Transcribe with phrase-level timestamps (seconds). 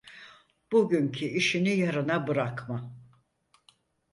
[0.71, 2.95] Bugünkü işini yarına bırakma.